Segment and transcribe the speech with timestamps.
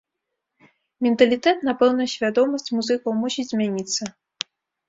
[1.07, 4.03] Менталітэт, напэўна, свядомасць музыкаў мусіць змяніцца.